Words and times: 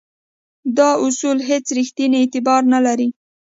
دا 0.77 0.89
اصول 1.05 1.37
هیڅ 1.49 1.65
ریښتینی 1.77 2.17
اعتبار 2.21 2.61
نه 2.73 2.79
لري. 2.85 3.07